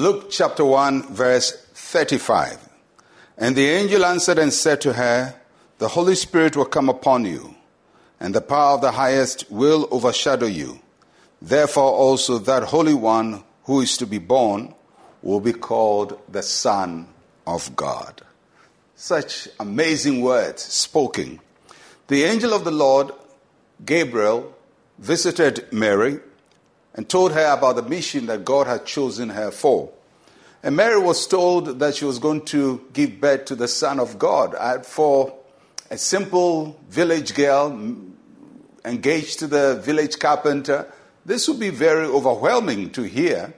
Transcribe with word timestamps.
Luke 0.00 0.30
chapter 0.30 0.64
1, 0.64 1.12
verse 1.12 1.52
35. 1.74 2.70
And 3.36 3.54
the 3.54 3.68
angel 3.68 4.02
answered 4.06 4.38
and 4.38 4.50
said 4.50 4.80
to 4.80 4.94
her, 4.94 5.38
The 5.76 5.88
Holy 5.88 6.14
Spirit 6.14 6.56
will 6.56 6.64
come 6.64 6.88
upon 6.88 7.26
you, 7.26 7.54
and 8.18 8.34
the 8.34 8.40
power 8.40 8.76
of 8.76 8.80
the 8.80 8.92
highest 8.92 9.50
will 9.50 9.86
overshadow 9.90 10.46
you. 10.46 10.80
Therefore, 11.42 11.92
also 11.92 12.38
that 12.38 12.62
Holy 12.62 12.94
One 12.94 13.44
who 13.64 13.82
is 13.82 13.98
to 13.98 14.06
be 14.06 14.16
born 14.16 14.74
will 15.20 15.40
be 15.40 15.52
called 15.52 16.18
the 16.30 16.42
Son 16.42 17.06
of 17.46 17.76
God. 17.76 18.22
Such 18.96 19.48
amazing 19.60 20.22
words 20.22 20.62
spoken. 20.62 21.40
The 22.08 22.24
angel 22.24 22.54
of 22.54 22.64
the 22.64 22.70
Lord, 22.70 23.10
Gabriel, 23.84 24.54
visited 24.98 25.70
Mary 25.70 26.20
and 26.94 27.08
told 27.08 27.32
her 27.32 27.52
about 27.52 27.76
the 27.76 27.82
mission 27.82 28.26
that 28.26 28.44
God 28.44 28.66
had 28.66 28.84
chosen 28.84 29.30
her 29.30 29.50
for. 29.50 29.90
And 30.62 30.76
Mary 30.76 30.98
was 30.98 31.26
told 31.26 31.78
that 31.78 31.94
she 31.94 32.04
was 32.04 32.18
going 32.18 32.42
to 32.46 32.86
give 32.92 33.20
birth 33.20 33.46
to 33.46 33.54
the 33.54 33.68
Son 33.68 33.98
of 33.98 34.18
God. 34.18 34.54
Uh, 34.54 34.80
for 34.80 35.34
a 35.90 35.96
simple 35.96 36.78
village 36.88 37.34
girl 37.34 37.96
engaged 38.84 39.38
to 39.38 39.46
the 39.46 39.76
village 39.76 40.18
carpenter, 40.18 40.92
this 41.24 41.48
would 41.48 41.60
be 41.60 41.70
very 41.70 42.06
overwhelming 42.06 42.90
to 42.90 43.02
hear. 43.02 43.54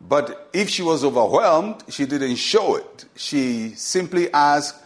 But 0.00 0.50
if 0.52 0.68
she 0.68 0.82
was 0.82 1.04
overwhelmed, 1.04 1.84
she 1.88 2.06
didn't 2.06 2.36
show 2.36 2.76
it. 2.76 3.04
She 3.16 3.70
simply 3.70 4.32
asked, 4.32 4.76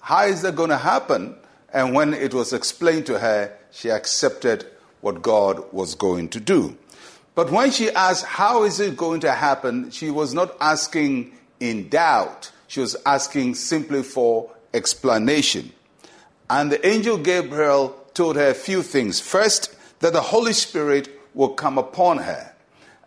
How 0.00 0.24
is 0.24 0.42
that 0.42 0.56
going 0.56 0.70
to 0.70 0.78
happen? 0.78 1.36
And 1.72 1.94
when 1.94 2.14
it 2.14 2.32
was 2.32 2.52
explained 2.52 3.06
to 3.06 3.18
her, 3.18 3.52
she 3.70 3.90
accepted 3.90 4.66
what 5.00 5.22
God 5.22 5.72
was 5.72 5.94
going 5.94 6.28
to 6.30 6.40
do. 6.40 6.76
But 7.34 7.50
when 7.50 7.70
she 7.70 7.90
asked, 7.90 8.24
How 8.24 8.64
is 8.64 8.80
it 8.80 8.96
going 8.96 9.20
to 9.20 9.32
happen? 9.32 9.90
she 9.90 10.10
was 10.10 10.34
not 10.34 10.54
asking 10.60 11.32
in 11.60 11.88
doubt. 11.88 12.52
She 12.66 12.80
was 12.80 12.96
asking 13.06 13.54
simply 13.54 14.02
for 14.02 14.50
explanation. 14.74 15.72
And 16.50 16.70
the 16.70 16.86
angel 16.86 17.16
Gabriel 17.16 17.90
told 18.14 18.36
her 18.36 18.50
a 18.50 18.54
few 18.54 18.82
things. 18.82 19.20
First, 19.20 19.74
that 20.00 20.12
the 20.12 20.20
Holy 20.20 20.52
Spirit 20.52 21.08
will 21.34 21.50
come 21.50 21.78
upon 21.78 22.18
her. 22.18 22.54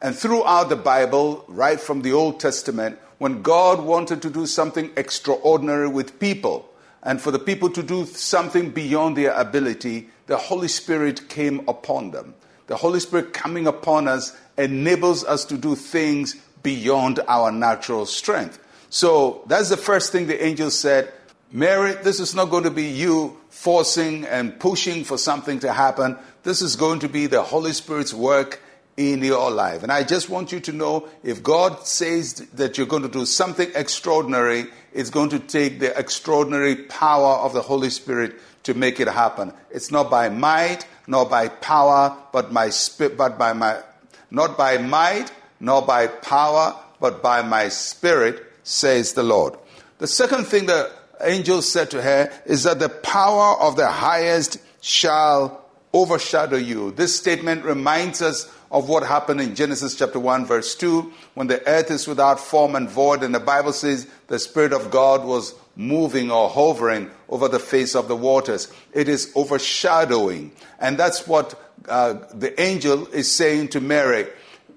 And 0.01 0.15
throughout 0.15 0.69
the 0.69 0.75
Bible, 0.75 1.45
right 1.47 1.79
from 1.79 2.01
the 2.01 2.13
Old 2.13 2.39
Testament, 2.39 2.97
when 3.17 3.41
God 3.41 3.81
wanted 3.81 4.21
to 4.23 4.29
do 4.29 4.45
something 4.45 4.91
extraordinary 4.97 5.87
with 5.87 6.19
people, 6.19 6.69
and 7.03 7.21
for 7.21 7.31
the 7.31 7.39
people 7.39 7.69
to 7.69 7.83
do 7.83 8.05
something 8.05 8.71
beyond 8.71 9.15
their 9.15 9.33
ability, 9.33 10.09
the 10.25 10.37
Holy 10.37 10.67
Spirit 10.67 11.29
came 11.29 11.67
upon 11.67 12.11
them 12.11 12.33
the 12.67 12.75
Holy 12.75 12.99
Spirit 12.99 13.33
coming 13.33 13.67
upon 13.67 14.07
us 14.07 14.35
enables 14.57 15.23
us 15.23 15.45
to 15.45 15.57
do 15.57 15.75
things 15.75 16.35
beyond 16.63 17.19
our 17.27 17.51
natural 17.51 18.05
strength. 18.05 18.59
So 18.89 19.43
that's 19.47 19.69
the 19.69 19.77
first 19.77 20.11
thing 20.11 20.27
the 20.27 20.43
angel 20.43 20.71
said. 20.71 21.11
Mary, 21.51 21.93
this 21.93 22.19
is 22.19 22.33
not 22.33 22.49
going 22.49 22.63
to 22.63 22.71
be 22.71 22.85
you 22.85 23.37
forcing 23.49 24.25
and 24.25 24.59
pushing 24.59 25.03
for 25.03 25.17
something 25.17 25.59
to 25.59 25.71
happen. 25.71 26.17
This 26.43 26.61
is 26.61 26.75
going 26.75 26.99
to 26.99 27.09
be 27.09 27.27
the 27.27 27.43
Holy 27.43 27.73
Spirit's 27.73 28.13
work 28.13 28.61
in 28.97 29.23
your 29.23 29.51
life. 29.51 29.83
And 29.83 29.91
I 29.91 30.03
just 30.03 30.29
want 30.29 30.51
you 30.51 30.59
to 30.61 30.71
know 30.71 31.07
if 31.23 31.43
God 31.43 31.85
says 31.85 32.35
that 32.53 32.77
you're 32.77 32.87
going 32.87 33.03
to 33.03 33.09
do 33.09 33.25
something 33.25 33.69
extraordinary, 33.75 34.67
it's 34.93 35.09
going 35.09 35.29
to 35.29 35.39
take 35.39 35.79
the 35.79 35.97
extraordinary 35.97 36.75
power 36.75 37.35
of 37.35 37.53
the 37.53 37.61
Holy 37.61 37.89
Spirit 37.89 38.35
to 38.65 38.73
make 38.73 38.99
it 38.99 39.07
happen. 39.07 39.53
It's 39.71 39.91
not 39.91 40.09
by 40.09 40.29
might, 40.29 40.85
nor 41.07 41.25
by 41.27 41.47
power, 41.47 42.17
but 42.31 42.51
my 42.51 42.69
spirit, 42.69 43.17
but 43.17 43.37
by 43.37 43.53
my, 43.53 43.81
not 44.29 44.57
by 44.57 44.77
might, 44.77 45.31
nor 45.59 45.81
by 45.81 46.07
power, 46.07 46.75
but 46.99 47.23
by 47.23 47.41
my 47.41 47.69
spirit, 47.69 48.43
says 48.63 49.13
the 49.13 49.23
Lord. 49.23 49.55
The 49.99 50.07
second 50.07 50.45
thing 50.45 50.65
the 50.65 50.91
angel 51.21 51.61
said 51.61 51.91
to 51.91 52.01
her 52.01 52.31
is 52.45 52.63
that 52.63 52.79
the 52.79 52.89
power 52.89 53.55
of 53.61 53.75
the 53.75 53.87
highest 53.87 54.57
shall 54.81 55.63
overshadow 55.93 56.57
you. 56.57 56.91
This 56.91 57.15
statement 57.15 57.63
reminds 57.63 58.21
us 58.21 58.51
of 58.71 58.89
what 58.89 59.03
happened 59.03 59.39
in 59.39 59.55
Genesis 59.55 59.95
chapter 59.95 60.19
1, 60.19 60.45
verse 60.45 60.75
2, 60.75 61.13
when 61.35 61.47
the 61.47 61.65
earth 61.67 61.91
is 61.91 62.07
without 62.07 62.39
form 62.39 62.75
and 62.75 62.89
void, 62.89 63.23
and 63.23 63.33
the 63.33 63.39
Bible 63.39 63.71
says 63.71 64.07
the 64.27 64.39
Spirit 64.39 64.73
of 64.73 64.91
God 64.91 65.23
was 65.23 65.53
moving 65.75 66.31
or 66.31 66.49
hovering 66.49 67.11
over 67.29 67.47
the 67.47 67.59
face 67.59 67.95
of 67.95 68.07
the 68.07 68.15
waters. 68.15 68.71
It 68.93 69.09
is 69.09 69.31
overshadowing. 69.35 70.51
And 70.79 70.97
that's 70.97 71.27
what 71.27 71.59
uh, 71.87 72.13
the 72.33 72.59
angel 72.61 73.07
is 73.07 73.31
saying 73.31 73.69
to 73.69 73.81
Mary. 73.81 74.27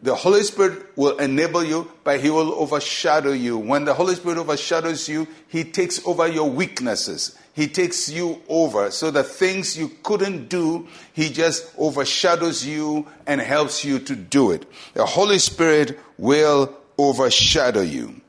The 0.01 0.15
Holy 0.15 0.43
Spirit 0.43 0.97
will 0.97 1.19
enable 1.19 1.65
you, 1.65 1.91
but 2.05 2.21
He 2.21 2.31
will 2.31 2.53
overshadow 2.55 3.33
you. 3.33 3.59
When 3.59 3.85
the 3.85 3.95
Holy 3.95 4.15
Spirit 4.15 4.39
overshadows 4.39 5.09
you, 5.09 5.27
He 5.49 5.65
takes 5.65 6.05
over 6.07 6.29
your 6.29 6.49
weaknesses. 6.49 7.37
He 7.53 7.67
takes 7.67 8.09
you 8.09 8.41
over. 8.49 8.93
So 8.93 9.11
the 9.11 9.25
things 9.25 9.77
you 9.77 9.91
couldn't 10.05 10.49
do, 10.49 10.87
He 11.13 11.31
just 11.31 11.73
overshadows 11.77 12.65
you 12.65 13.09
and 13.27 13.41
helps 13.41 13.85
you 13.85 13.99
to 13.99 14.15
do 14.15 14.53
it. 14.53 14.67
The 14.95 15.05
Holy 15.05 15.41
Spirit 15.41 15.99
will 16.17 16.73
overshadow 16.97 17.81
you. 17.81 18.21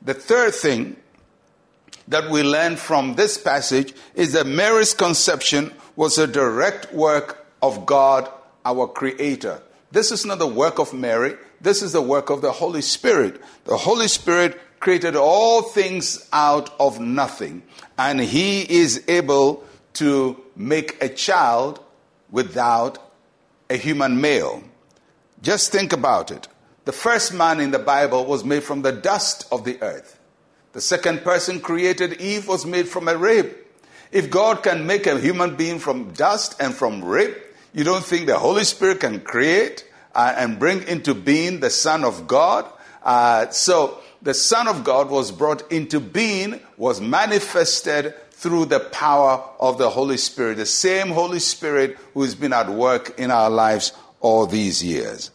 The 0.00 0.14
third 0.14 0.54
thing 0.54 0.96
that 2.08 2.30
we 2.30 2.42
learn 2.42 2.76
from 2.76 3.14
this 3.14 3.38
passage 3.38 3.94
is 4.14 4.32
that 4.32 4.46
Mary's 4.46 4.94
conception 4.94 5.72
was 5.96 6.18
a 6.18 6.26
direct 6.26 6.92
work 6.92 7.46
of 7.62 7.86
God, 7.86 8.28
our 8.64 8.86
Creator. 8.88 9.62
This 9.90 10.10
is 10.10 10.24
not 10.24 10.38
the 10.38 10.46
work 10.46 10.78
of 10.78 10.92
Mary, 10.92 11.36
this 11.60 11.82
is 11.82 11.92
the 11.92 12.02
work 12.02 12.30
of 12.30 12.42
the 12.42 12.52
Holy 12.52 12.82
Spirit. 12.82 13.40
The 13.64 13.76
Holy 13.76 14.08
Spirit 14.08 14.58
created 14.80 15.14
all 15.14 15.62
things 15.62 16.28
out 16.32 16.74
of 16.80 16.98
nothing, 16.98 17.62
and 17.96 18.20
He 18.20 18.62
is 18.62 19.04
able 19.06 19.64
to 19.94 20.42
make 20.56 21.00
a 21.02 21.08
child 21.08 21.78
without 22.30 22.98
a 23.70 23.76
human 23.76 24.20
male. 24.20 24.62
Just 25.40 25.70
think 25.70 25.92
about 25.92 26.30
it. 26.30 26.48
The 26.84 26.92
first 26.92 27.32
man 27.32 27.60
in 27.60 27.70
the 27.70 27.78
Bible 27.78 28.24
was 28.24 28.44
made 28.44 28.64
from 28.64 28.82
the 28.82 28.92
dust 28.92 29.46
of 29.52 29.64
the 29.64 29.80
earth. 29.82 30.18
The 30.72 30.80
second 30.80 31.22
person 31.22 31.60
created 31.60 32.20
Eve 32.20 32.48
was 32.48 32.64
made 32.64 32.88
from 32.88 33.08
a 33.08 33.16
rib. 33.16 33.54
If 34.10 34.30
God 34.30 34.62
can 34.62 34.86
make 34.86 35.06
a 35.06 35.18
human 35.18 35.56
being 35.56 35.78
from 35.78 36.12
dust 36.12 36.56
and 36.60 36.74
from 36.74 37.04
rib, 37.04 37.34
you 37.72 37.84
don't 37.84 38.04
think 38.04 38.26
the 38.26 38.38
Holy 38.38 38.64
Spirit 38.64 39.00
can 39.00 39.20
create 39.20 39.86
uh, 40.14 40.34
and 40.36 40.58
bring 40.58 40.82
into 40.86 41.14
being 41.14 41.60
the 41.60 41.70
Son 41.70 42.04
of 42.04 42.26
God? 42.26 42.66
Uh, 43.02 43.50
so 43.50 43.98
the 44.20 44.34
Son 44.34 44.68
of 44.68 44.84
God 44.84 45.10
was 45.10 45.32
brought 45.32 45.70
into 45.72 46.00
being, 46.00 46.60
was 46.76 47.00
manifested 47.00 48.14
through 48.32 48.66
the 48.66 48.80
power 48.80 49.42
of 49.60 49.78
the 49.78 49.90
Holy 49.90 50.16
Spirit, 50.16 50.56
the 50.56 50.66
same 50.66 51.08
Holy 51.08 51.38
Spirit 51.38 51.96
who 52.14 52.22
has 52.22 52.34
been 52.34 52.52
at 52.52 52.68
work 52.68 53.18
in 53.18 53.30
our 53.30 53.50
lives 53.50 53.92
all 54.20 54.46
these 54.46 54.82
years. 54.82 55.30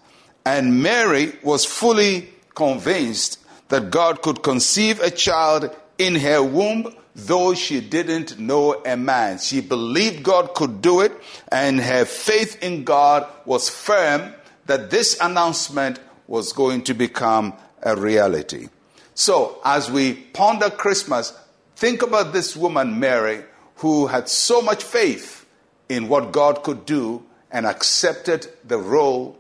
And 0.46 0.82
Mary 0.82 1.34
was 1.44 1.66
fully 1.66 2.30
convinced 2.56 3.40
that 3.70 3.92
God 3.92 4.22
could 4.22 4.44
conceive 4.44 5.00
a 5.00 5.12
child 5.12 5.76
in 5.98 6.16
her 6.16 6.42
womb, 6.44 6.96
though 7.16 7.54
she 7.54 7.82
didn't 7.82 8.40
know 8.40 8.82
a 8.86 8.96
man. 8.96 9.40
She 9.40 9.62
believed 9.62 10.24
God 10.24 10.54
could 10.54 10.82
do 10.82 11.02
it, 11.02 11.12
and 11.52 11.80
her 11.82 12.06
faith 12.06 12.62
in 12.64 12.84
God 12.84 13.28
was 13.46 13.70
firm 13.70 14.34
that 14.68 14.90
this 14.90 15.18
announcement 15.20 16.00
was 16.28 16.54
going 16.54 16.84
to 16.84 16.94
become 16.94 17.54
a 17.82 17.96
reality. 17.96 18.70
So, 19.16 19.60
as 19.66 19.90
we 19.90 20.14
ponder 20.14 20.70
Christmas, 20.70 21.34
think 21.76 22.02
about 22.02 22.34
this 22.34 22.56
woman, 22.56 23.00
Mary, 23.00 23.44
who 23.78 24.08
had 24.08 24.30
so 24.30 24.62
much 24.62 24.84
faith 24.84 25.46
in 25.90 26.08
what 26.08 26.32
God 26.32 26.64
could 26.64 26.86
do 26.86 27.24
and 27.52 27.66
accepted 27.66 28.48
the 28.64 28.78
role 28.78 29.38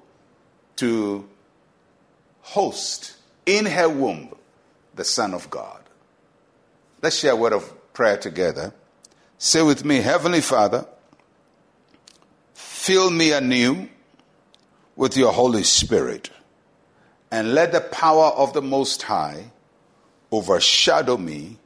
to 0.78 1.28
host 2.42 3.18
in 3.48 3.66
her 3.66 3.90
womb 3.90 4.30
the 4.94 5.04
Son 5.04 5.34
of 5.34 5.50
God. 5.50 5.82
Let's 7.02 7.18
share 7.18 7.32
a 7.32 7.36
word 7.36 7.54
of 7.54 7.94
prayer 7.94 8.18
together. 8.18 8.74
Say 9.40 9.64
with 9.64 9.84
me, 9.84 9.98
Heavenly 9.98 10.42
Father, 10.42 10.86
fill 12.54 13.10
me 13.10 13.32
anew 13.32 13.90
with 14.96 15.18
your 15.18 15.32
Holy 15.32 15.64
Spirit 15.64 16.30
and 17.32 17.54
let 17.54 17.72
the 17.72 17.82
power 17.82 18.28
of 18.28 18.54
the 18.54 18.62
Most 18.62 19.04
High 19.04 19.52
overshadow 20.32 21.18
me 21.18 21.58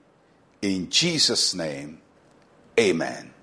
in 0.62 0.90
Jesus' 0.90 1.54
name. 1.54 2.00
Amen 2.80 3.34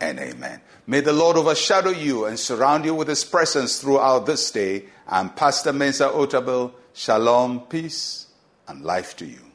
and 0.00 0.18
amen. 0.18 0.60
May 0.86 1.00
the 1.00 1.12
Lord 1.12 1.36
overshadow 1.36 1.90
you 1.90 2.24
and 2.26 2.38
surround 2.38 2.84
you 2.84 2.94
with 2.94 3.08
his 3.08 3.24
presence 3.24 3.80
throughout 3.80 4.26
this 4.26 4.50
day. 4.50 4.84
I'm 5.08 5.30
Pastor 5.30 5.72
Mensa 5.72 6.08
Otabil. 6.08 6.72
Shalom, 6.92 7.60
peace, 7.62 8.26
and 8.68 8.84
life 8.84 9.16
to 9.16 9.26
you. 9.26 9.53